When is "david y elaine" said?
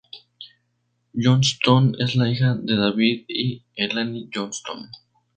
2.75-4.29